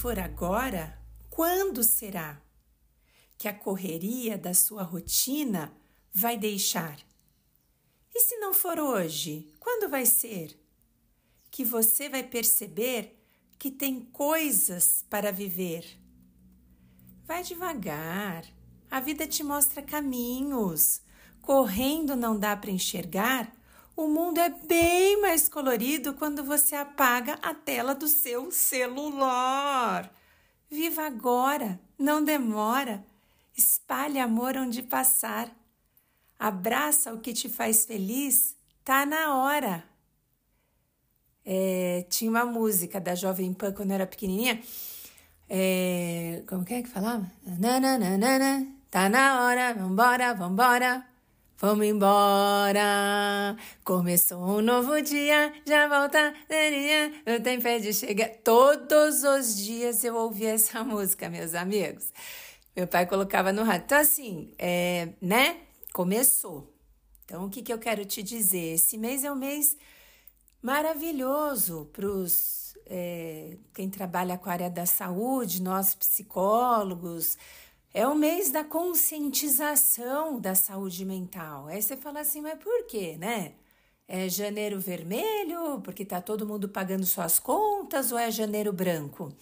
for 0.00 0.18
agora, 0.18 0.98
quando 1.28 1.84
será? 1.84 2.40
Que 3.36 3.46
a 3.46 3.52
correria 3.52 4.38
da 4.38 4.54
sua 4.54 4.82
rotina 4.82 5.70
vai 6.10 6.38
deixar? 6.38 6.98
E 8.14 8.20
se 8.20 8.38
não 8.38 8.54
for 8.54 8.78
hoje, 8.78 9.52
quando 9.60 9.90
vai 9.90 10.06
ser? 10.06 10.58
Que 11.50 11.66
você 11.66 12.08
vai 12.08 12.22
perceber 12.22 13.14
que 13.58 13.70
tem 13.70 14.00
coisas 14.00 15.04
para 15.10 15.30
viver. 15.30 15.84
Vai 17.26 17.42
devagar, 17.42 18.46
a 18.90 19.00
vida 19.00 19.26
te 19.26 19.44
mostra 19.44 19.82
caminhos. 19.82 21.02
Correndo 21.42 22.16
não 22.16 22.38
dá 22.38 22.56
para 22.56 22.70
enxergar. 22.70 23.54
O 23.96 24.06
mundo 24.06 24.38
é 24.38 24.48
bem 24.48 25.20
mais 25.20 25.48
colorido 25.48 26.14
quando 26.14 26.42
você 26.42 26.74
apaga 26.74 27.38
a 27.42 27.52
tela 27.52 27.94
do 27.94 28.08
seu 28.08 28.50
celular. 28.50 30.10
Viva 30.70 31.06
agora, 31.06 31.78
não 31.98 32.24
demora. 32.24 33.04
Espalhe 33.56 34.18
amor 34.18 34.56
onde 34.56 34.82
passar. 34.82 35.50
Abraça 36.38 37.12
o 37.12 37.20
que 37.20 37.34
te 37.34 37.48
faz 37.48 37.84
feliz, 37.84 38.56
tá 38.82 39.04
na 39.04 39.36
hora. 39.36 39.84
É, 41.44 42.06
tinha 42.08 42.30
uma 42.30 42.46
música 42.46 43.00
da 43.00 43.14
Jovem 43.14 43.52
Pan 43.52 43.72
quando 43.72 43.90
eu 43.90 43.96
era 43.96 44.06
pequenininha. 44.06 44.62
É, 45.48 46.42
como 46.46 46.64
que 46.64 46.74
é 46.74 46.82
que 46.82 46.88
falava? 46.88 47.30
Nananana, 47.44 48.66
tá 48.90 49.08
na 49.08 49.44
hora, 49.44 49.74
vambora, 49.74 50.32
vambora. 50.32 51.09
Vamos 51.60 51.84
embora, 51.84 53.54
começou 53.84 54.38
um 54.38 54.62
novo 54.62 54.98
dia, 55.02 55.52
já 55.66 55.86
volta, 55.88 56.32
o 57.38 57.42
tempo 57.42 57.68
é 57.68 57.78
de 57.78 57.92
chegar. 57.92 58.30
Todos 58.42 59.24
os 59.24 59.58
dias 59.58 60.02
eu 60.02 60.16
ouvia 60.16 60.52
essa 60.54 60.82
música, 60.82 61.28
meus 61.28 61.54
amigos. 61.54 62.14
Meu 62.74 62.88
pai 62.88 63.04
colocava 63.04 63.52
no 63.52 63.62
rádio. 63.62 63.84
Então, 63.84 63.98
assim, 63.98 64.54
é, 64.58 65.10
né? 65.20 65.58
Começou. 65.92 66.74
Então, 67.26 67.44
o 67.44 67.50
que, 67.50 67.60
que 67.60 67.70
eu 67.70 67.78
quero 67.78 68.06
te 68.06 68.22
dizer? 68.22 68.76
Esse 68.76 68.96
mês 68.96 69.22
é 69.22 69.30
um 69.30 69.36
mês 69.36 69.76
maravilhoso 70.62 71.90
para 71.92 72.06
os 72.06 72.74
é, 72.86 73.58
quem 73.74 73.90
trabalha 73.90 74.38
com 74.38 74.48
a 74.48 74.52
área 74.54 74.70
da 74.70 74.86
saúde, 74.86 75.62
nós 75.62 75.94
psicólogos. 75.94 77.36
É 77.92 78.06
o 78.06 78.14
mês 78.14 78.52
da 78.52 78.62
conscientização 78.62 80.40
da 80.40 80.54
saúde 80.54 81.04
mental. 81.04 81.66
Aí 81.66 81.82
você 81.82 81.96
fala 81.96 82.20
assim, 82.20 82.40
mas 82.40 82.56
por 82.58 82.86
quê, 82.86 83.16
né? 83.18 83.54
É 84.06 84.28
janeiro 84.28 84.78
vermelho, 84.78 85.80
porque 85.82 86.04
tá 86.04 86.20
todo 86.20 86.46
mundo 86.46 86.68
pagando 86.68 87.04
suas 87.04 87.40
contas, 87.40 88.12
ou 88.12 88.18
é 88.18 88.30
janeiro 88.30 88.72
branco? 88.72 89.32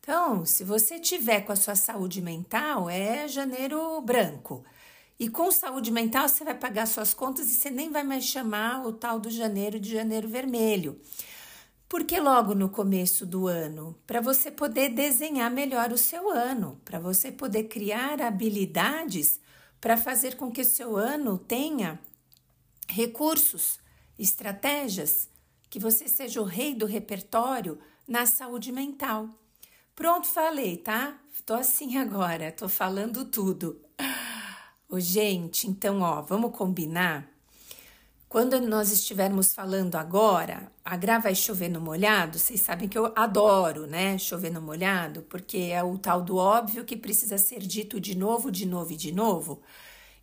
Então, 0.00 0.44
se 0.44 0.64
você 0.64 0.98
tiver 0.98 1.42
com 1.42 1.52
a 1.52 1.56
sua 1.56 1.76
saúde 1.76 2.20
mental, 2.20 2.90
é 2.90 3.28
janeiro 3.28 4.00
branco. 4.00 4.64
E 5.18 5.28
com 5.28 5.50
saúde 5.52 5.92
mental, 5.92 6.28
você 6.28 6.44
vai 6.44 6.54
pagar 6.54 6.86
suas 6.86 7.14
contas 7.14 7.48
e 7.50 7.54
você 7.54 7.70
nem 7.70 7.90
vai 7.90 8.02
mais 8.02 8.24
chamar 8.24 8.84
o 8.86 8.92
tal 8.92 9.20
do 9.20 9.30
janeiro 9.30 9.78
de 9.80 9.92
janeiro 9.92 10.28
vermelho. 10.28 11.00
Porque 11.88 12.18
logo 12.18 12.54
no 12.54 12.68
começo 12.68 13.24
do 13.24 13.46
ano, 13.46 13.96
para 14.06 14.20
você 14.20 14.50
poder 14.50 14.88
desenhar 14.88 15.50
melhor 15.50 15.92
o 15.92 15.98
seu 15.98 16.28
ano, 16.30 16.80
para 16.84 16.98
você 16.98 17.30
poder 17.30 17.64
criar 17.64 18.20
habilidades 18.20 19.40
para 19.80 19.96
fazer 19.96 20.36
com 20.36 20.50
que 20.50 20.62
o 20.62 20.64
seu 20.64 20.96
ano 20.96 21.38
tenha 21.38 22.00
recursos, 22.88 23.78
estratégias, 24.18 25.28
que 25.70 25.78
você 25.78 26.08
seja 26.08 26.40
o 26.40 26.44
rei 26.44 26.74
do 26.74 26.86
repertório 26.86 27.78
na 28.06 28.26
saúde 28.26 28.72
mental. 28.72 29.28
Pronto, 29.94 30.26
falei, 30.26 30.76
tá? 30.76 31.18
Tô 31.44 31.54
assim 31.54 31.98
agora, 31.98 32.50
tô 32.50 32.68
falando 32.68 33.24
tudo. 33.26 33.80
Ô, 34.88 34.98
gente, 34.98 35.68
então, 35.68 36.00
ó, 36.00 36.22
vamos 36.22 36.56
combinar? 36.56 37.35
Quando 38.36 38.60
nós 38.60 38.92
estivermos 38.92 39.54
falando 39.54 39.94
agora, 39.94 40.70
a 40.84 40.94
Gra 40.94 41.18
vai 41.18 41.34
chover 41.34 41.70
no 41.70 41.80
molhado, 41.80 42.38
vocês 42.38 42.60
sabem 42.60 42.86
que 42.86 42.98
eu 42.98 43.10
adoro, 43.16 43.86
né? 43.86 44.18
Chover 44.18 44.52
no 44.52 44.60
molhado, 44.60 45.22
porque 45.22 45.56
é 45.72 45.82
o 45.82 45.96
tal 45.96 46.20
do 46.20 46.36
óbvio 46.36 46.84
que 46.84 46.98
precisa 46.98 47.38
ser 47.38 47.60
dito 47.60 47.98
de 47.98 48.14
novo, 48.14 48.50
de 48.50 48.66
novo 48.66 48.92
e 48.92 48.96
de 48.96 49.10
novo. 49.10 49.62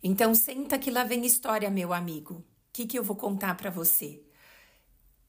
Então, 0.00 0.32
senta 0.32 0.78
que 0.78 0.92
lá 0.92 1.02
vem 1.02 1.26
história, 1.26 1.68
meu 1.68 1.92
amigo. 1.92 2.34
O 2.34 2.44
que, 2.72 2.86
que 2.86 2.96
eu 2.96 3.02
vou 3.02 3.16
contar 3.16 3.56
para 3.56 3.68
você? 3.68 4.22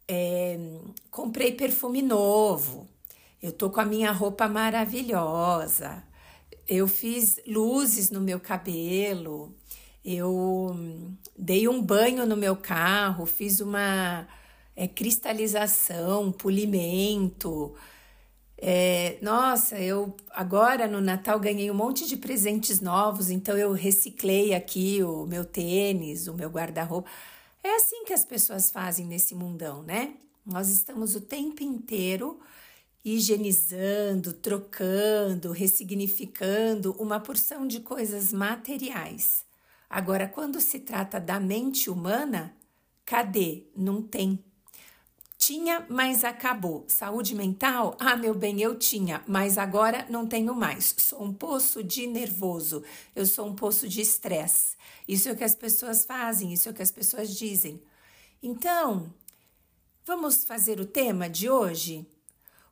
É, 0.08 0.56
comprei 1.10 1.54
perfume 1.54 2.04
novo. 2.04 2.88
Eu 3.42 3.52
tô 3.52 3.72
com 3.72 3.82
a 3.82 3.86
minha 3.86 4.12
roupa 4.12 4.48
maravilhosa 4.48 6.04
eu 6.68 6.88
fiz 6.88 7.40
luzes 7.46 8.10
no 8.10 8.20
meu 8.20 8.40
cabelo, 8.40 9.56
eu 10.06 10.78
dei 11.36 11.68
um 11.68 11.82
banho 11.82 12.28
no 12.28 12.38
meu 12.38 12.56
carro, 12.56 13.26
fiz 13.26 13.60
uma 13.60 14.28
é, 14.76 14.88
cristalização, 14.88 16.32
polimento. 16.32 17.74
É, 18.58 19.18
nossa, 19.22 19.80
eu 19.80 20.16
agora 20.30 20.88
no 20.88 21.02
Natal 21.02 21.40
ganhei 21.40 21.72
um 21.72 21.74
monte 21.74 22.08
de 22.08 22.18
presentes 22.18 22.80
novos, 22.80 23.32
então 23.32 23.58
eu 23.58 23.72
reciclei 23.74 24.54
aqui 24.54 25.04
o 25.04 25.26
meu 25.26 25.44
tênis, 25.44 26.28
o 26.28 26.36
meu 26.36 26.50
guarda-roupa. 26.50 27.10
É 27.64 27.76
assim 27.76 28.06
que 28.06 28.14
as 28.14 28.24
pessoas 28.24 28.70
fazem 28.70 29.08
nesse 29.08 29.34
mundão, 29.34 29.82
né? 29.82 30.14
Nós 30.46 30.70
estamos 30.70 31.16
o 31.16 31.22
tempo 31.22 31.64
inteiro 31.64 32.40
higienizando, 33.04 34.34
trocando, 34.34 35.52
ressignificando 35.52 36.92
uma 37.00 37.20
porção 37.20 37.68
de 37.68 37.80
coisas 37.80 38.32
materiais. 38.32 39.46
Agora, 39.90 40.28
quando 40.28 40.60
se 40.60 40.80
trata 40.80 41.20
da 41.20 41.40
mente 41.40 41.90
humana, 41.90 42.56
cadê? 43.06 43.64
Não 43.76 44.02
tem. 44.02 44.44
Tinha, 45.38 45.86
mas 45.90 46.24
acabou. 46.24 46.86
Saúde 46.88 47.36
mental? 47.36 47.96
Ah, 48.00 48.16
meu 48.16 48.34
bem, 48.34 48.62
eu 48.62 48.80
tinha, 48.80 49.24
mas 49.28 49.58
agora 49.58 50.06
não 50.10 50.26
tenho 50.26 50.56
mais. 50.56 50.96
Sou 50.98 51.22
um 51.22 51.34
poço 51.34 51.84
de 51.84 52.08
nervoso, 52.08 52.84
eu 53.16 53.26
sou 53.26 53.46
um 53.48 53.54
poço 53.54 53.88
de 53.88 54.02
estresse. 54.02 54.76
Isso 55.08 55.30
é 55.30 55.34
o 55.34 55.36
que 55.36 55.44
as 55.44 55.54
pessoas 55.54 56.04
fazem, 56.04 56.52
isso 56.52 56.68
é 56.68 56.72
o 56.72 56.76
que 56.76 56.82
as 56.82 56.92
pessoas 56.92 57.36
dizem. 57.36 57.82
Então, 58.42 59.14
vamos 60.04 60.46
fazer 60.46 60.80
o 60.80 60.86
tema 60.86 61.30
de 61.30 61.50
hoje? 61.50 62.08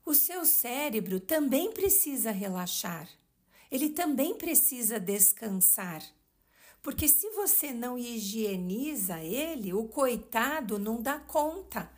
O 0.05 0.13
seu 0.13 0.43
cérebro 0.43 1.19
também 1.19 1.71
precisa 1.71 2.31
relaxar. 2.31 3.07
Ele 3.69 3.89
também 3.89 4.35
precisa 4.35 4.99
descansar. 4.99 6.01
Porque 6.83 7.07
se 7.07 7.29
você 7.29 7.71
não 7.71 7.97
higieniza 7.97 9.19
ele, 9.21 9.73
o 9.73 9.85
coitado 9.85 10.77
não 10.77 11.01
dá 11.01 11.17
conta. 11.17 11.89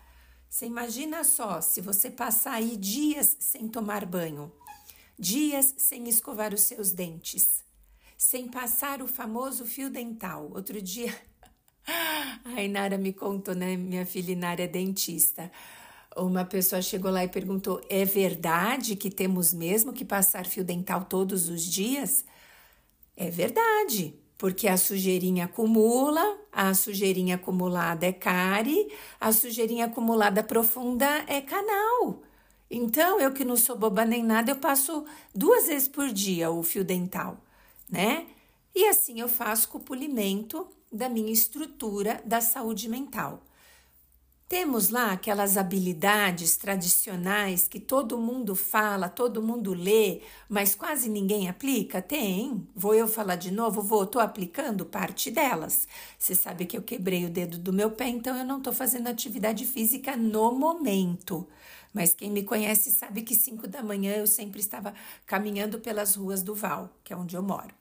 Você 0.47 0.67
imagina 0.67 1.23
só 1.23 1.59
se 1.59 1.81
você 1.81 2.09
passar 2.09 2.53
aí 2.53 2.77
dias 2.77 3.35
sem 3.39 3.67
tomar 3.67 4.05
banho, 4.05 4.53
dias 5.17 5.73
sem 5.77 6.07
escovar 6.07 6.53
os 6.53 6.61
seus 6.61 6.91
dentes, 6.91 7.63
sem 8.15 8.47
passar 8.47 9.01
o 9.01 9.07
famoso 9.07 9.65
fio 9.65 9.89
dental. 9.89 10.51
Outro 10.53 10.79
dia, 10.79 11.13
a 12.45 12.63
Inara 12.63 12.97
me 12.97 13.11
contou, 13.11 13.55
né? 13.55 13.75
Minha 13.75 14.05
filha 14.05 14.31
Inara 14.31 14.63
é 14.63 14.67
dentista 14.67 15.51
uma 16.15 16.45
pessoa 16.45 16.81
chegou 16.81 17.11
lá 17.11 17.23
e 17.23 17.27
perguntou: 17.27 17.81
é 17.89 18.05
verdade 18.05 18.95
que 18.95 19.09
temos 19.09 19.53
mesmo 19.53 19.91
que 19.91 20.05
passar 20.05 20.45
fio 20.45 20.63
dental 20.63 21.05
todos 21.05 21.49
os 21.49 21.63
dias? 21.63 22.23
É 23.17 23.29
verdade, 23.29 24.13
porque 24.37 24.67
a 24.67 24.77
sujeirinha 24.77 25.45
acumula, 25.45 26.37
a 26.51 26.73
sujeirinha 26.73 27.35
acumulada 27.35 28.05
é 28.05 28.11
cárie, 28.11 28.91
a 29.19 29.31
sujeirinha 29.31 29.85
acumulada 29.85 30.43
profunda 30.43 31.05
é 31.27 31.41
canal. 31.41 32.21
Então, 32.69 33.19
eu 33.19 33.31
que 33.31 33.45
não 33.45 33.55
sou 33.55 33.77
boba 33.77 34.03
nem 34.03 34.23
nada, 34.23 34.51
eu 34.51 34.55
passo 34.57 35.05
duas 35.33 35.67
vezes 35.67 35.87
por 35.87 36.09
dia 36.09 36.49
o 36.51 36.63
fio 36.63 36.83
dental, 36.83 37.37
né? 37.89 38.27
E 38.73 38.87
assim 38.87 39.21
eu 39.21 39.29
faço 39.29 39.69
com 39.69 39.77
o 39.77 39.81
polimento 39.81 40.67
da 40.91 41.07
minha 41.07 41.31
estrutura 41.31 42.21
da 42.25 42.41
saúde 42.41 42.89
mental. 42.89 43.41
Temos 44.47 44.89
lá 44.89 45.11
aquelas 45.11 45.57
habilidades 45.57 46.55
tradicionais 46.55 47.67
que 47.67 47.79
todo 47.79 48.19
mundo 48.19 48.55
fala, 48.55 49.09
todo 49.09 49.41
mundo 49.41 49.73
lê, 49.73 50.21
mas 50.47 50.75
quase 50.75 51.09
ninguém 51.09 51.49
aplica? 51.49 51.99
Tem. 51.99 52.67
Vou 52.75 52.93
eu 52.93 53.07
falar 53.07 53.37
de 53.37 53.49
novo? 53.49 53.81
Vou, 53.81 54.03
estou 54.03 54.21
aplicando 54.21 54.85
parte 54.85 55.31
delas. 55.31 55.87
Você 56.19 56.35
sabe 56.35 56.67
que 56.67 56.77
eu 56.77 56.83
quebrei 56.83 57.25
o 57.25 57.29
dedo 57.29 57.57
do 57.57 57.73
meu 57.73 57.89
pé, 57.89 58.07
então 58.07 58.37
eu 58.37 58.45
não 58.45 58.59
estou 58.59 58.71
fazendo 58.71 59.07
atividade 59.07 59.65
física 59.65 60.15
no 60.15 60.51
momento. 60.51 61.47
Mas 61.91 62.13
quem 62.13 62.29
me 62.29 62.43
conhece 62.43 62.91
sabe 62.91 63.23
que 63.23 63.33
5 63.33 63.67
da 63.67 63.81
manhã 63.81 64.13
eu 64.13 64.27
sempre 64.27 64.59
estava 64.59 64.93
caminhando 65.25 65.79
pelas 65.79 66.13
ruas 66.13 66.43
do 66.43 66.53
Val, 66.53 66.95
que 67.03 67.11
é 67.11 67.17
onde 67.17 67.35
eu 67.35 67.41
moro. 67.41 67.73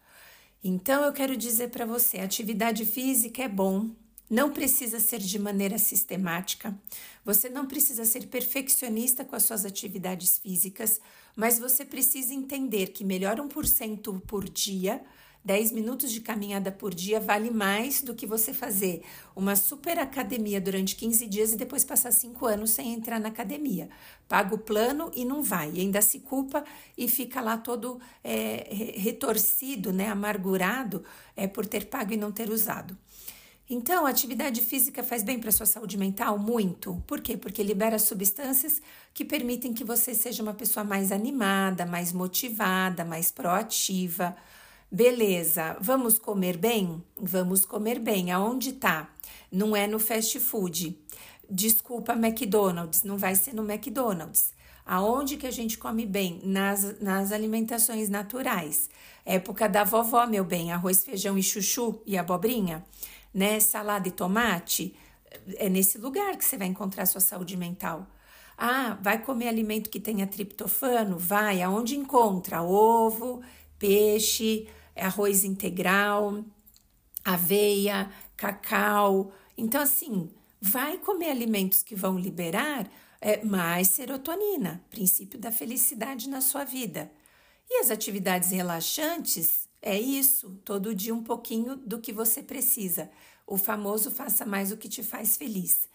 Então 0.63 1.05
eu 1.05 1.13
quero 1.13 1.37
dizer 1.37 1.69
para 1.69 1.85
você, 1.85 2.21
atividade 2.21 2.87
física 2.87 3.43
é 3.43 3.49
bom, 3.49 3.91
Não 4.35 4.51
precisa 4.51 4.99
ser 4.99 5.21
de 5.21 5.39
maneira 5.39 5.79
sistemática. 5.79 6.77
Você 7.25 7.49
não 7.49 7.67
precisa 7.67 8.05
ser 8.05 8.27
perfeccionista 8.27 9.25
com 9.25 9.37
as 9.37 9.45
suas 9.45 9.65
atividades 9.65 10.39
físicas, 10.39 11.01
mas 11.37 11.61
você 11.61 11.85
precisa 11.85 12.35
entender 12.35 12.89
que 12.89 13.05
melhor 13.05 13.37
1% 13.37 14.21
por 14.23 14.49
dia 14.49 15.01
10 15.45 15.71
minutos 15.71 16.11
de 16.11 16.21
caminhada 16.21 16.73
por 16.73 16.93
dia 16.93 17.21
vale 17.21 17.49
mais 17.49 18.03
do 18.03 18.13
que 18.13 18.27
você 18.27 18.53
fazer 18.53 19.03
uma 19.37 19.55
super 19.55 20.01
academia 20.01 20.61
durante 20.61 20.97
15 20.97 21.27
dias 21.27 21.53
e 21.53 21.57
depois 21.57 21.85
passar 21.85 22.11
5 22.11 22.45
anos 22.45 22.71
sem 22.71 22.93
entrar 22.93 23.21
na 23.21 23.29
academia. 23.29 23.89
Paga 24.27 24.55
o 24.55 24.59
plano 24.59 25.13
e 25.15 25.25
não 25.25 25.45
vai, 25.45 25.69
ainda 25.79 26.03
se 26.03 26.19
culpa 26.19 26.65
e 26.99 27.07
fica 27.07 27.41
lá 27.41 27.57
todo 27.57 28.01
é, 28.25 28.67
retorcido, 28.97 29.93
né, 29.93 30.09
amargurado 30.09 31.05
é, 31.37 31.47
por 31.47 31.67
ter 31.67 31.87
pago 31.87 32.13
e 32.15 32.17
não 32.17 32.33
ter 32.33 32.51
usado. 32.51 32.99
Então, 33.69 34.05
a 34.05 34.11
atividade 34.11 34.61
física 34.61 35.03
faz 35.03 35.23
bem 35.23 35.39
para 35.39 35.51
sua 35.51 35.65
saúde 35.65 35.97
mental? 35.97 36.39
Muito. 36.39 37.03
Por 37.07 37.23
quê? 37.23 37.35
Porque 37.37 37.63
libera 37.63 37.99
substâncias 37.99 38.83
que 39.15 39.25
permitem 39.25 39.73
que 39.73 39.83
você 39.83 40.15
seja 40.15 40.43
uma 40.43 40.53
pessoa 40.53 40.85
mais 40.85 41.11
animada, 41.11 41.87
mais 41.87 42.13
motivada, 42.13 43.05
mais 43.05 43.31
proativa. 43.31 44.37
Beleza, 44.93 45.79
vamos 45.81 46.19
comer 46.19 46.59
bem? 46.59 47.03
Vamos 47.17 47.65
comer 47.65 47.99
bem. 47.99 48.31
Aonde 48.31 48.75
tá? 48.75 49.09
Não 49.51 49.75
é 49.75 49.87
no 49.87 49.99
fast 49.99 50.39
food. 50.41 50.99
Desculpa, 51.49 52.13
McDonald's, 52.13 53.03
não 53.03 53.17
vai 53.17 53.35
ser 53.35 53.55
no 53.55 53.69
McDonald's. 53.69 54.53
Aonde 54.85 55.39
que 55.39 55.47
a 55.47 55.51
gente 55.51 55.79
come 55.79 56.05
bem? 56.05 56.41
Nas, 56.45 57.01
nas 57.01 57.33
alimentações 57.33 58.11
naturais. 58.11 58.91
Época 59.25 59.67
da 59.67 59.85
vovó, 59.85 60.27
meu 60.27 60.45
bem, 60.45 60.71
arroz, 60.71 61.03
feijão 61.03 61.39
e 61.39 61.43
chuchu 61.43 62.03
e 62.05 62.19
abobrinha, 62.19 62.85
né? 63.35 63.59
Salada 63.59 64.07
e 64.09 64.13
tomate. 64.13 64.95
É 65.57 65.69
nesse 65.69 65.99
lugar 65.99 66.37
que 66.37 66.45
você 66.45 66.57
vai 66.57 66.69
encontrar 66.69 67.07
sua 67.07 67.21
saúde 67.21 67.57
mental. 67.57 68.07
Ah, 68.57 68.97
vai 69.03 69.21
comer 69.21 69.49
alimento 69.49 69.91
que 69.91 69.99
tenha 69.99 70.27
triptofano? 70.27 71.19
Vai. 71.19 71.61
Aonde 71.61 71.97
encontra? 71.97 72.63
Ovo, 72.63 73.43
peixe, 73.79 74.69
arroz 74.95 75.43
integral, 75.45 76.45
aveia, 77.25 78.09
cacau. 78.37 79.33
Então, 79.59 79.81
assim, 79.81 80.31
vai 80.61 80.99
comer 80.99 81.31
alimentos 81.31 81.83
que 81.83 81.97
vão 81.97 82.17
liberar 82.17 82.89
é, 83.21 83.45
mais 83.45 83.89
serotonina, 83.89 84.85
princípio 84.91 85.39
da 85.39 85.51
felicidade 85.51 86.29
na 86.29 86.41
sua 86.41 86.65
vida. 86.65 87.11
E 87.69 87.81
as 87.81 87.91
atividades 87.91 88.51
relaxantes 88.51 89.64
é 89.87 90.01
isso, 90.01 90.59
todo 90.65 90.95
dia 90.95 91.15
um 91.15 91.23
pouquinho 91.23 91.77
do 91.77 91.99
que 91.99 92.11
você 92.11 92.43
precisa. 92.43 93.11
O 93.47 93.59
famoso 93.59 94.11
faça 94.11 94.47
mais 94.47 94.73
o 94.73 94.79
que 94.79 94.89
te 94.89 95.03
faz 95.03 95.37
feliz. 95.37 95.87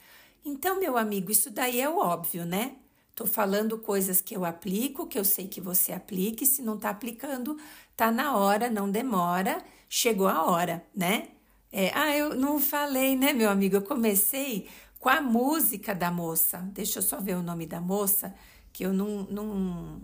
Então, 0.46 0.80
meu 0.80 0.96
amigo, 0.96 1.32
isso 1.32 1.50
daí 1.50 1.82
é 1.82 1.90
o 1.90 1.98
óbvio, 1.98 2.46
né? 2.46 2.76
Tô 3.16 3.26
falando 3.26 3.80
coisas 3.80 4.22
que 4.22 4.36
eu 4.36 4.46
aplico, 4.46 5.08
que 5.08 5.18
eu 5.18 5.26
sei 5.26 5.48
que 5.48 5.60
você 5.60 5.92
aplique. 5.92 6.46
Se 6.46 6.62
não 6.62 6.78
tá 6.78 6.92
aplicando, 6.92 7.58
tá 7.98 8.12
na 8.12 8.38
hora, 8.38 8.70
não 8.70 8.92
demora. 8.92 9.58
Chegou 9.90 10.28
a 10.28 10.46
hora, 10.46 10.86
né? 10.96 11.30
É, 11.72 11.92
ah, 11.96 12.16
eu 12.16 12.36
não 12.36 12.60
falei, 12.60 13.16
né, 13.16 13.34
meu 13.34 13.50
amigo? 13.50 13.76
Eu 13.76 13.82
comecei 13.82 14.70
com 15.00 15.10
a 15.10 15.20
música 15.20 15.96
da 15.96 16.12
moça. 16.12 16.60
Deixa 16.74 17.00
eu 17.00 17.04
só 17.04 17.20
ver 17.20 17.36
o 17.36 17.42
nome 17.42 17.66
da 17.66 17.82
moça, 17.82 18.36
que 18.72 18.86
eu 18.86 18.94
não. 18.94 19.24
não 19.24 20.00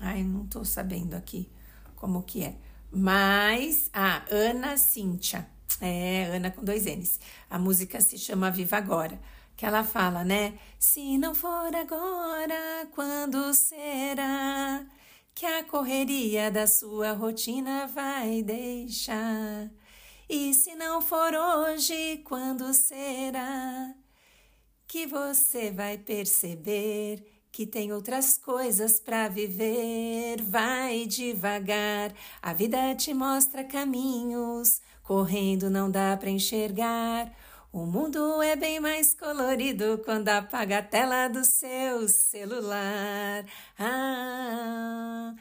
ai, 0.00 0.24
não 0.24 0.46
tô 0.48 0.64
sabendo 0.64 1.14
aqui 1.14 1.48
como 1.94 2.24
que 2.24 2.42
é. 2.42 2.56
Mas, 2.90 3.90
ah, 3.92 4.24
Ana 4.30 4.76
Cíntia. 4.76 5.46
É, 5.80 6.24
Ana 6.34 6.50
com 6.50 6.64
dois 6.64 6.84
N's. 6.84 7.20
A 7.48 7.58
música 7.58 8.00
se 8.00 8.18
chama 8.18 8.50
Viva 8.50 8.76
Agora 8.76 9.18
que 9.60 9.66
ela 9.66 9.84
fala, 9.84 10.24
né? 10.24 10.58
Se 10.78 11.18
não 11.18 11.34
for 11.34 11.76
agora, 11.76 12.88
quando 12.92 13.52
será 13.52 14.86
que 15.34 15.44
a 15.44 15.62
correria 15.64 16.50
da 16.50 16.66
sua 16.66 17.12
rotina 17.12 17.86
vai 17.86 18.42
deixar? 18.42 19.70
E 20.26 20.54
se 20.54 20.74
não 20.74 21.02
for 21.02 21.34
hoje, 21.34 22.22
quando 22.24 22.72
será 22.72 23.94
que 24.86 25.06
você 25.06 25.70
vai 25.70 25.98
perceber 25.98 27.29
que 27.52 27.66
tem 27.66 27.92
outras 27.92 28.38
coisas 28.38 29.00
para 29.00 29.28
viver? 29.28 30.40
Vai 30.42 31.06
devagar, 31.06 32.12
a 32.40 32.52
vida 32.52 32.94
te 32.94 33.12
mostra 33.12 33.64
caminhos, 33.64 34.80
correndo 35.02 35.68
não 35.68 35.90
dá 35.90 36.16
para 36.16 36.30
enxergar. 36.30 37.32
O 37.72 37.86
mundo 37.86 38.42
é 38.42 38.56
bem 38.56 38.80
mais 38.80 39.14
colorido 39.14 40.00
quando 40.04 40.28
apaga 40.28 40.78
a 40.78 40.82
tela 40.82 41.28
do 41.28 41.44
seu 41.44 42.08
celular. 42.08 43.44
Ah, 43.78 45.34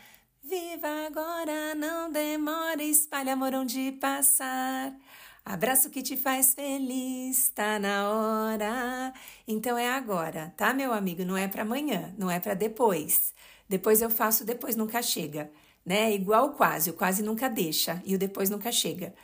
viva 0.43 1.07
agora, 1.07 1.73
não 1.73 2.11
demora, 2.11 2.83
espalha 2.83 3.33
amor 3.33 3.55
onde 3.55 3.93
passar. 3.93 4.93
Abraço 5.49 5.89
que 5.89 6.03
te 6.03 6.15
faz 6.15 6.53
feliz, 6.53 7.49
tá 7.49 7.79
na 7.79 8.07
hora. 8.07 9.11
Então 9.47 9.75
é 9.75 9.89
agora, 9.89 10.53
tá, 10.55 10.75
meu 10.75 10.93
amigo? 10.93 11.25
Não 11.25 11.35
é 11.35 11.47
para 11.47 11.63
amanhã, 11.63 12.13
não 12.19 12.29
é 12.29 12.39
para 12.39 12.53
depois. 12.53 13.33
Depois 13.67 13.99
eu 13.99 14.11
faço, 14.11 14.45
depois 14.45 14.75
nunca 14.75 15.01
chega, 15.01 15.49
né? 15.83 16.13
Igual 16.13 16.51
quase, 16.51 16.91
o 16.91 16.93
quase 16.93 17.23
nunca 17.23 17.49
deixa 17.49 17.99
e 18.05 18.13
o 18.13 18.19
depois 18.19 18.51
nunca 18.51 18.71
chega. 18.71 19.15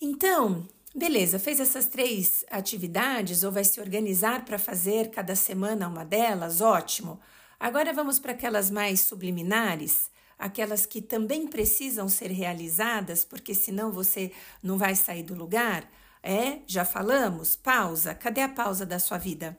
Então, 0.00 0.66
Beleza, 0.92 1.38
fez 1.38 1.60
essas 1.60 1.86
três 1.86 2.44
atividades 2.50 3.44
ou 3.44 3.52
vai 3.52 3.62
se 3.62 3.80
organizar 3.80 4.44
para 4.44 4.58
fazer 4.58 5.10
cada 5.10 5.36
semana 5.36 5.86
uma 5.86 6.04
delas? 6.04 6.60
Ótimo. 6.60 7.20
Agora 7.60 7.92
vamos 7.92 8.18
para 8.18 8.32
aquelas 8.32 8.68
mais 8.68 9.02
subliminares, 9.02 10.10
aquelas 10.40 10.86
que 10.86 11.02
também 11.02 11.46
precisam 11.46 12.08
ser 12.08 12.30
realizadas, 12.30 13.24
porque 13.24 13.54
senão 13.54 13.92
você 13.92 14.32
não 14.62 14.78
vai 14.78 14.96
sair 14.96 15.22
do 15.22 15.34
lugar. 15.34 15.88
É, 16.22 16.60
já 16.66 16.84
falamos, 16.84 17.54
pausa. 17.54 18.14
Cadê 18.14 18.40
a 18.40 18.48
pausa 18.48 18.86
da 18.86 18.98
sua 18.98 19.18
vida? 19.18 19.56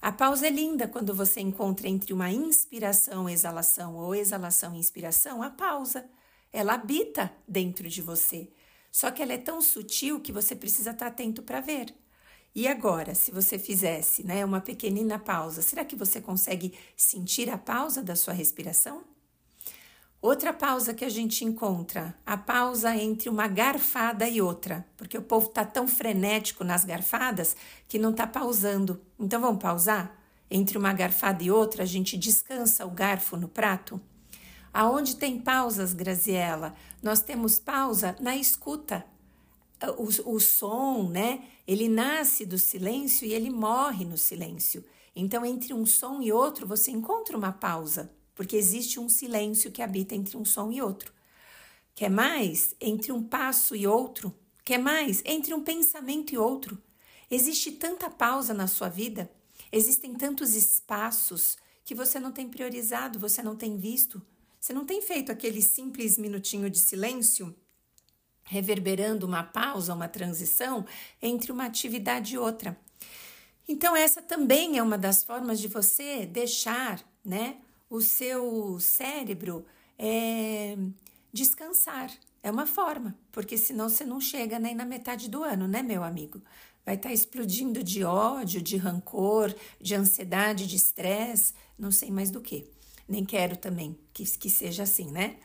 A 0.00 0.12
pausa 0.12 0.46
é 0.46 0.50
linda 0.50 0.88
quando 0.88 1.14
você 1.14 1.40
encontra 1.40 1.88
entre 1.88 2.12
uma 2.12 2.30
inspiração, 2.30 3.28
exalação 3.28 3.96
ou 3.96 4.14
exalação 4.14 4.74
inspiração, 4.74 5.42
a 5.42 5.50
pausa. 5.50 6.08
Ela 6.52 6.74
habita 6.74 7.32
dentro 7.46 7.88
de 7.88 8.00
você. 8.00 8.48
Só 8.90 9.10
que 9.10 9.22
ela 9.22 9.32
é 9.32 9.38
tão 9.38 9.60
sutil 9.60 10.20
que 10.20 10.32
você 10.32 10.54
precisa 10.54 10.90
estar 10.90 11.06
atento 11.08 11.42
para 11.42 11.60
ver. 11.60 11.94
E 12.54 12.68
agora, 12.68 13.14
se 13.14 13.30
você 13.30 13.58
fizesse 13.58 14.24
né, 14.24 14.44
uma 14.44 14.60
pequenina 14.60 15.18
pausa, 15.18 15.62
será 15.62 15.84
que 15.84 15.96
você 15.96 16.20
consegue 16.20 16.74
sentir 16.96 17.48
a 17.48 17.56
pausa 17.56 18.02
da 18.02 18.14
sua 18.14 18.34
respiração? 18.34 19.02
Outra 20.22 20.52
pausa 20.52 20.94
que 20.94 21.04
a 21.04 21.08
gente 21.08 21.44
encontra, 21.44 22.14
a 22.24 22.36
pausa 22.36 22.96
entre 22.96 23.28
uma 23.28 23.48
garfada 23.48 24.28
e 24.28 24.40
outra, 24.40 24.86
porque 24.96 25.18
o 25.18 25.22
povo 25.22 25.48
está 25.48 25.64
tão 25.64 25.88
frenético 25.88 26.62
nas 26.62 26.84
garfadas 26.84 27.56
que 27.88 27.98
não 27.98 28.12
está 28.12 28.24
pausando. 28.24 29.02
Então 29.18 29.40
vamos 29.40 29.60
pausar? 29.60 30.16
Entre 30.48 30.78
uma 30.78 30.92
garfada 30.92 31.42
e 31.42 31.50
outra, 31.50 31.82
a 31.82 31.86
gente 31.86 32.16
descansa 32.16 32.86
o 32.86 32.90
garfo 32.90 33.36
no 33.36 33.48
prato. 33.48 34.00
Aonde 34.72 35.16
tem 35.16 35.40
pausas, 35.40 35.92
Graziella? 35.92 36.72
Nós 37.02 37.20
temos 37.20 37.58
pausa 37.58 38.14
na 38.20 38.36
escuta. 38.36 39.04
O, 39.98 40.34
o 40.36 40.38
som, 40.38 41.08
né? 41.08 41.42
Ele 41.66 41.88
nasce 41.88 42.46
do 42.46 42.60
silêncio 42.60 43.26
e 43.26 43.32
ele 43.32 43.50
morre 43.50 44.04
no 44.04 44.16
silêncio. 44.16 44.84
Então, 45.16 45.44
entre 45.44 45.74
um 45.74 45.84
som 45.84 46.22
e 46.22 46.30
outro, 46.32 46.64
você 46.64 46.92
encontra 46.92 47.36
uma 47.36 47.50
pausa, 47.50 48.12
porque 48.42 48.56
existe 48.56 48.98
um 48.98 49.08
silêncio 49.08 49.70
que 49.70 49.80
habita 49.80 50.16
entre 50.16 50.36
um 50.36 50.44
som 50.44 50.72
e 50.72 50.82
outro. 50.82 51.12
Quer 51.94 52.10
mais? 52.10 52.74
Entre 52.80 53.12
um 53.12 53.22
passo 53.22 53.76
e 53.76 53.86
outro? 53.86 54.36
Quer 54.64 54.78
mais? 54.78 55.22
Entre 55.24 55.54
um 55.54 55.62
pensamento 55.62 56.34
e 56.34 56.38
outro? 56.38 56.76
Existe 57.30 57.70
tanta 57.70 58.10
pausa 58.10 58.52
na 58.52 58.66
sua 58.66 58.88
vida, 58.88 59.30
existem 59.70 60.12
tantos 60.12 60.56
espaços 60.56 61.56
que 61.84 61.94
você 61.94 62.18
não 62.18 62.32
tem 62.32 62.48
priorizado, 62.48 63.16
você 63.16 63.44
não 63.44 63.54
tem 63.54 63.76
visto, 63.76 64.20
você 64.58 64.72
não 64.72 64.84
tem 64.84 65.00
feito 65.00 65.30
aquele 65.30 65.62
simples 65.62 66.18
minutinho 66.18 66.68
de 66.68 66.80
silêncio, 66.80 67.54
reverberando 68.42 69.24
uma 69.24 69.44
pausa, 69.44 69.94
uma 69.94 70.08
transição 70.08 70.84
entre 71.22 71.52
uma 71.52 71.66
atividade 71.66 72.34
e 72.34 72.38
outra. 72.38 72.76
Então, 73.68 73.94
essa 73.94 74.20
também 74.20 74.78
é 74.78 74.82
uma 74.82 74.98
das 74.98 75.22
formas 75.22 75.60
de 75.60 75.68
você 75.68 76.26
deixar 76.26 77.00
né, 77.24 77.58
o 77.94 78.00
seu 78.00 78.78
cérebro 78.80 79.64
é, 79.98 80.76
descansar. 81.32 82.10
É 82.42 82.50
uma 82.50 82.66
forma, 82.66 83.16
porque 83.30 83.56
senão 83.56 83.88
você 83.88 84.04
não 84.04 84.20
chega 84.20 84.58
nem 84.58 84.74
na 84.74 84.84
metade 84.84 85.28
do 85.28 85.44
ano, 85.44 85.68
né, 85.68 85.82
meu 85.82 86.02
amigo? 86.02 86.42
Vai 86.84 86.96
estar 86.96 87.10
tá 87.10 87.14
explodindo 87.14 87.84
de 87.84 88.02
ódio, 88.02 88.60
de 88.60 88.76
rancor, 88.76 89.54
de 89.80 89.94
ansiedade, 89.94 90.66
de 90.66 90.74
estresse, 90.74 91.54
não 91.78 91.92
sei 91.92 92.10
mais 92.10 92.30
do 92.30 92.40
que 92.40 92.66
nem 93.08 93.24
quero 93.24 93.56
também 93.56 93.98
que, 94.12 94.24
que 94.38 94.48
seja 94.48 94.84
assim, 94.84 95.10
né? 95.10 95.36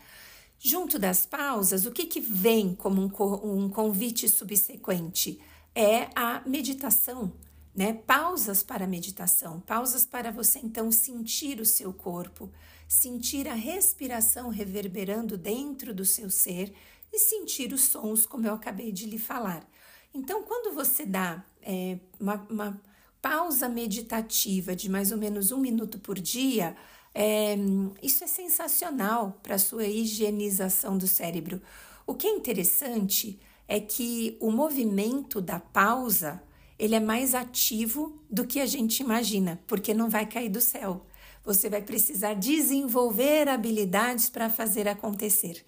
Junto 0.58 0.98
das 0.98 1.26
pausas, 1.26 1.86
o 1.86 1.92
que, 1.92 2.06
que 2.06 2.22
vem 2.22 2.74
como 2.74 3.02
um, 3.02 3.66
um 3.66 3.70
convite 3.70 4.30
subsequente? 4.30 5.40
é 5.78 6.10
a 6.16 6.42
meditação, 6.44 7.32
né? 7.78 7.94
Pausas 7.94 8.64
para 8.64 8.88
meditação, 8.88 9.60
pausas 9.60 10.04
para 10.04 10.32
você 10.32 10.58
então 10.58 10.92
sentir 10.92 11.60
o 11.60 11.66
seu 11.66 11.94
corpo, 11.94 12.52
sentir 12.88 13.48
a 13.48 13.54
respiração 13.54 14.50
reverberando 14.50 15.38
dentro 15.38 15.94
do 15.94 16.04
seu 16.04 16.28
ser 16.28 16.74
e 17.14 17.20
sentir 17.20 17.72
os 17.72 17.84
sons, 17.84 18.26
como 18.26 18.48
eu 18.48 18.56
acabei 18.56 18.92
de 18.92 19.06
lhe 19.06 19.20
falar. 19.20 19.64
Então, 20.12 20.42
quando 20.42 20.74
você 20.74 21.06
dá 21.06 21.46
é, 21.62 22.00
uma, 22.20 22.48
uma 22.50 22.82
pausa 23.22 23.70
meditativa 23.70 24.76
de 24.76 24.90
mais 24.90 25.12
ou 25.12 25.18
menos 25.20 25.52
um 25.52 25.60
minuto 25.60 26.00
por 26.00 26.18
dia, 26.20 26.76
é, 27.14 27.56
isso 28.02 28.24
é 28.24 28.28
sensacional 28.28 29.40
para 29.44 29.54
a 29.54 29.60
sua 29.60 29.86
higienização 29.86 30.98
do 30.98 31.08
cérebro. 31.08 31.62
O 32.08 32.16
que 32.16 32.26
é 32.26 32.32
interessante 32.32 33.40
é 33.68 33.80
que 33.80 34.36
o 34.40 34.50
movimento 34.50 35.40
da 35.40 35.60
pausa 35.60 36.42
ele 36.78 36.96
é 36.96 37.00
mais 37.00 37.34
ativo 37.34 38.22
do 38.30 38.46
que 38.46 38.60
a 38.60 38.66
gente 38.66 39.02
imagina, 39.02 39.60
porque 39.68 39.94
não 39.94 40.10
vai 40.10 40.26
cair 40.26 40.50
do 40.50 40.62
céu. 40.62 41.06
Você 41.44 41.70
vai 41.70 41.82
precisar 41.82 42.34
desenvolver 42.34 43.48
habilidades 43.48 44.30
para 44.30 44.50
fazer 44.50 44.88
acontecer 44.88 45.64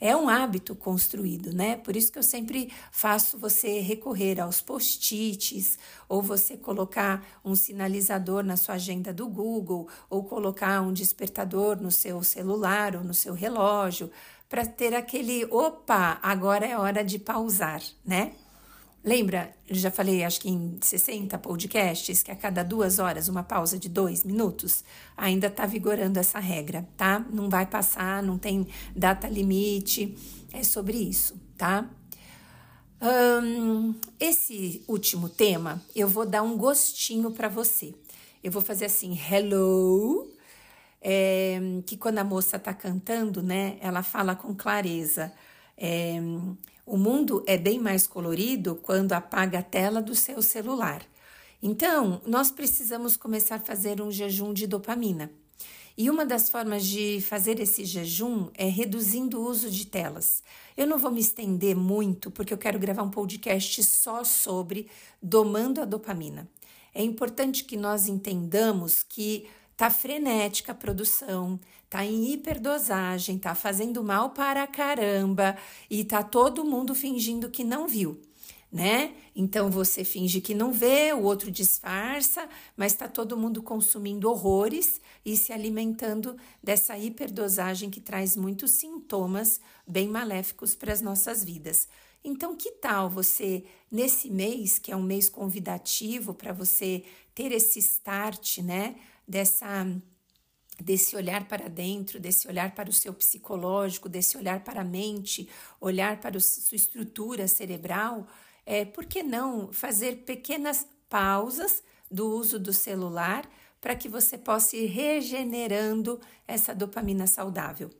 é 0.00 0.16
um 0.16 0.28
hábito 0.28 0.74
construído, 0.76 1.52
né? 1.52 1.76
Por 1.76 1.96
isso 1.96 2.12
que 2.12 2.18
eu 2.18 2.22
sempre 2.22 2.72
faço 2.90 3.36
você 3.36 3.80
recorrer 3.80 4.40
aos 4.40 4.60
post-its, 4.60 5.78
ou 6.08 6.22
você 6.22 6.56
colocar 6.56 7.26
um 7.44 7.54
sinalizador 7.54 8.44
na 8.44 8.56
sua 8.56 8.76
agenda 8.76 9.12
do 9.12 9.28
Google, 9.28 9.88
ou 10.08 10.22
colocar 10.22 10.80
um 10.82 10.92
despertador 10.92 11.80
no 11.80 11.90
seu 11.90 12.22
celular 12.22 12.94
ou 12.94 13.02
no 13.02 13.14
seu 13.14 13.34
relógio, 13.34 14.10
para 14.48 14.64
ter 14.64 14.94
aquele 14.94 15.44
opa, 15.46 16.18
agora 16.22 16.64
é 16.64 16.78
hora 16.78 17.04
de 17.04 17.18
pausar, 17.18 17.82
né? 18.04 18.32
Lembra, 19.04 19.54
já 19.70 19.90
falei, 19.90 20.24
acho 20.24 20.40
que 20.40 20.50
em 20.50 20.78
60 20.82 21.38
podcasts, 21.38 22.22
que 22.22 22.30
a 22.30 22.36
cada 22.36 22.62
duas 22.64 22.98
horas 22.98 23.28
uma 23.28 23.42
pausa 23.42 23.78
de 23.78 23.88
dois 23.88 24.24
minutos, 24.24 24.84
ainda 25.16 25.46
está 25.46 25.64
vigorando 25.66 26.18
essa 26.18 26.38
regra, 26.38 26.86
tá? 26.96 27.24
Não 27.32 27.48
vai 27.48 27.64
passar, 27.64 28.22
não 28.22 28.36
tem 28.36 28.66
data 28.94 29.28
limite, 29.28 30.16
é 30.52 30.64
sobre 30.64 30.98
isso, 30.98 31.40
tá? 31.56 31.88
Esse 34.18 34.82
último 34.88 35.28
tema, 35.28 35.80
eu 35.94 36.08
vou 36.08 36.26
dar 36.26 36.42
um 36.42 36.56
gostinho 36.56 37.30
para 37.30 37.48
você. 37.48 37.94
Eu 38.42 38.50
vou 38.50 38.60
fazer 38.60 38.86
assim, 38.86 39.16
hello, 39.30 40.28
é, 41.00 41.60
que 41.86 41.96
quando 41.96 42.18
a 42.18 42.24
moça 42.24 42.58
tá 42.58 42.74
cantando, 42.74 43.42
né, 43.42 43.78
ela 43.80 44.02
fala 44.02 44.34
com 44.34 44.54
clareza. 44.54 45.32
É, 45.76 46.20
o 46.88 46.96
mundo 46.96 47.44
é 47.46 47.58
bem 47.58 47.78
mais 47.78 48.06
colorido 48.06 48.76
quando 48.76 49.12
apaga 49.12 49.58
a 49.58 49.62
tela 49.62 50.00
do 50.00 50.14
seu 50.14 50.40
celular. 50.40 51.02
Então, 51.62 52.22
nós 52.26 52.50
precisamos 52.50 53.16
começar 53.16 53.56
a 53.56 53.60
fazer 53.60 54.00
um 54.00 54.10
jejum 54.10 54.54
de 54.54 54.66
dopamina. 54.66 55.30
E 55.96 56.08
uma 56.08 56.24
das 56.24 56.48
formas 56.48 56.86
de 56.86 57.20
fazer 57.20 57.60
esse 57.60 57.84
jejum 57.84 58.48
é 58.54 58.68
reduzindo 58.68 59.38
o 59.38 59.46
uso 59.46 59.68
de 59.68 59.86
telas. 59.86 60.42
Eu 60.76 60.86
não 60.86 60.96
vou 60.96 61.10
me 61.10 61.20
estender 61.20 61.76
muito, 61.76 62.30
porque 62.30 62.54
eu 62.54 62.58
quero 62.58 62.78
gravar 62.78 63.02
um 63.02 63.10
podcast 63.10 63.82
só 63.82 64.24
sobre 64.24 64.88
domando 65.20 65.82
a 65.82 65.84
dopamina. 65.84 66.48
É 66.94 67.02
importante 67.02 67.64
que 67.64 67.76
nós 67.76 68.08
entendamos 68.08 69.02
que 69.02 69.46
tá 69.78 69.88
frenética 69.90 70.72
a 70.72 70.74
produção, 70.74 71.58
tá 71.88 72.04
em 72.04 72.32
hiperdosagem, 72.32 73.38
tá 73.38 73.54
fazendo 73.54 74.02
mal 74.02 74.30
para 74.30 74.66
caramba 74.66 75.56
e 75.88 76.02
tá 76.02 76.20
todo 76.20 76.64
mundo 76.64 76.96
fingindo 76.96 77.48
que 77.48 77.62
não 77.62 77.86
viu, 77.86 78.20
né? 78.72 79.14
Então 79.36 79.70
você 79.70 80.02
finge 80.02 80.40
que 80.40 80.52
não 80.52 80.72
vê, 80.72 81.12
o 81.12 81.22
outro 81.22 81.48
disfarça, 81.48 82.48
mas 82.76 82.92
tá 82.92 83.06
todo 83.06 83.36
mundo 83.36 83.62
consumindo 83.62 84.28
horrores 84.28 85.00
e 85.24 85.36
se 85.36 85.52
alimentando 85.52 86.36
dessa 86.60 86.98
hiperdosagem 86.98 87.88
que 87.88 88.00
traz 88.00 88.36
muitos 88.36 88.72
sintomas 88.72 89.60
bem 89.86 90.08
maléficos 90.08 90.74
para 90.74 90.92
as 90.92 91.00
nossas 91.00 91.44
vidas. 91.44 91.88
Então, 92.24 92.56
que 92.56 92.72
tal 92.72 93.08
você, 93.08 93.64
nesse 93.88 94.28
mês, 94.28 94.76
que 94.76 94.90
é 94.90 94.96
um 94.96 95.02
mês 95.04 95.28
convidativo 95.28 96.34
para 96.34 96.52
você 96.52 97.04
ter 97.32 97.52
esse 97.52 97.78
start, 97.78 98.58
né? 98.58 98.96
Dessa 99.28 99.86
desse 100.80 101.16
olhar 101.16 101.48
para 101.48 101.68
dentro, 101.68 102.20
desse 102.20 102.46
olhar 102.46 102.72
para 102.74 102.88
o 102.88 102.92
seu 102.92 103.12
psicológico, 103.12 104.08
desse 104.08 104.36
olhar 104.36 104.62
para 104.62 104.82
a 104.82 104.84
mente, 104.84 105.48
olhar 105.80 106.20
para 106.20 106.36
a 106.36 106.40
sua 106.40 106.76
estrutura 106.76 107.48
cerebral, 107.48 108.28
é, 108.64 108.84
por 108.84 109.04
que 109.04 109.22
não 109.22 109.72
fazer 109.72 110.24
pequenas 110.24 110.86
pausas 111.08 111.82
do 112.10 112.30
uso 112.30 112.58
do 112.58 112.72
celular 112.72 113.48
para 113.80 113.96
que 113.96 114.08
você 114.08 114.38
possa 114.38 114.76
ir 114.76 114.86
regenerando 114.86 116.20
essa 116.46 116.74
dopamina 116.74 117.26
saudável? 117.26 117.90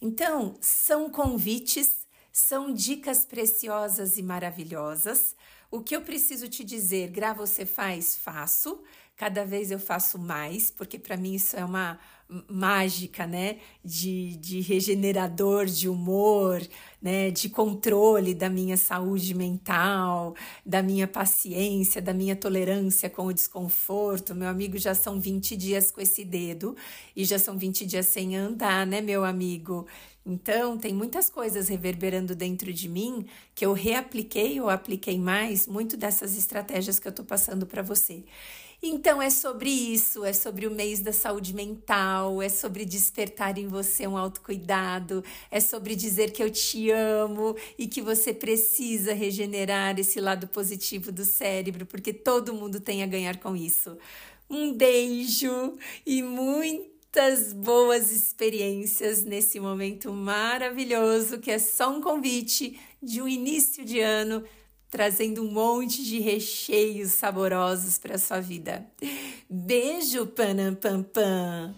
Então, 0.00 0.54
são 0.60 1.10
convites, 1.10 2.06
são 2.32 2.72
dicas 2.72 3.24
preciosas 3.24 4.16
e 4.16 4.22
maravilhosas. 4.22 5.34
O 5.70 5.80
que 5.80 5.94
eu 5.94 6.02
preciso 6.02 6.48
te 6.48 6.64
dizer, 6.64 7.10
Gra, 7.10 7.32
você 7.32 7.64
faz, 7.64 8.16
faço. 8.16 8.82
Cada 9.16 9.44
vez 9.44 9.70
eu 9.70 9.78
faço 9.78 10.18
mais, 10.18 10.70
porque 10.70 10.98
para 10.98 11.16
mim 11.16 11.34
isso 11.34 11.56
é 11.56 11.64
uma 11.64 11.98
mágica, 12.48 13.26
né? 13.26 13.58
De, 13.84 14.36
de 14.36 14.60
regenerador 14.60 15.66
de 15.66 15.88
humor, 15.88 16.62
né? 17.00 17.30
De 17.30 17.48
controle 17.48 18.34
da 18.34 18.48
minha 18.48 18.76
saúde 18.76 19.34
mental, 19.34 20.34
da 20.64 20.82
minha 20.82 21.08
paciência, 21.08 22.00
da 22.00 22.14
minha 22.14 22.36
tolerância 22.36 23.10
com 23.10 23.26
o 23.26 23.32
desconforto. 23.32 24.34
Meu 24.34 24.48
amigo, 24.48 24.78
já 24.78 24.94
são 24.94 25.20
20 25.20 25.56
dias 25.56 25.90
com 25.90 26.00
esse 26.00 26.24
dedo 26.24 26.76
e 27.16 27.24
já 27.24 27.38
são 27.38 27.58
20 27.58 27.84
dias 27.86 28.06
sem 28.06 28.36
andar, 28.36 28.86
né, 28.86 29.00
meu 29.00 29.24
amigo? 29.24 29.86
Então, 30.24 30.76
tem 30.78 30.94
muitas 30.94 31.30
coisas 31.30 31.68
reverberando 31.68 32.34
dentro 32.34 32.72
de 32.72 32.88
mim 32.88 33.26
que 33.54 33.64
eu 33.64 33.72
reapliquei 33.72 34.60
ou 34.60 34.68
apliquei 34.68 35.18
mais 35.18 35.66
muito 35.66 35.96
dessas 35.96 36.36
estratégias 36.36 36.98
que 36.98 37.08
eu 37.08 37.12
tô 37.12 37.24
passando 37.24 37.66
para 37.66 37.82
você. 37.82 38.22
Então 38.82 39.20
é 39.20 39.28
sobre 39.28 39.68
isso, 39.68 40.24
é 40.24 40.32
sobre 40.32 40.66
o 40.66 40.70
mês 40.70 41.00
da 41.00 41.12
saúde 41.12 41.54
mental, 41.54 42.40
é 42.40 42.48
sobre 42.48 42.86
despertar 42.86 43.58
em 43.58 43.68
você 43.68 44.06
um 44.06 44.16
autocuidado, 44.16 45.22
é 45.50 45.60
sobre 45.60 45.94
dizer 45.94 46.32
que 46.32 46.42
eu 46.42 46.50
te 46.50 46.90
amo 46.90 47.54
e 47.78 47.86
que 47.86 48.00
você 48.00 48.32
precisa 48.32 49.12
regenerar 49.12 49.98
esse 49.98 50.18
lado 50.18 50.48
positivo 50.48 51.12
do 51.12 51.26
cérebro, 51.26 51.84
porque 51.84 52.10
todo 52.10 52.54
mundo 52.54 52.80
tem 52.80 53.02
a 53.02 53.06
ganhar 53.06 53.36
com 53.36 53.54
isso. 53.54 53.98
Um 54.48 54.72
beijo 54.72 55.74
e 56.06 56.22
muitas 56.22 57.52
boas 57.52 58.10
experiências 58.10 59.24
nesse 59.24 59.60
momento 59.60 60.10
maravilhoso 60.10 61.38
que 61.38 61.50
é 61.50 61.58
só 61.58 61.90
um 61.90 62.00
convite 62.00 62.80
de 63.02 63.20
um 63.20 63.28
início 63.28 63.84
de 63.84 64.00
ano 64.00 64.42
trazendo 64.90 65.42
um 65.42 65.50
monte 65.50 66.04
de 66.04 66.18
recheios 66.18 67.12
saborosos 67.12 67.96
para 67.96 68.18
sua 68.18 68.40
vida. 68.40 68.84
Beijo, 69.48 70.26
panam 70.26 70.74
pam 70.74 71.02
pam. 71.02 71.74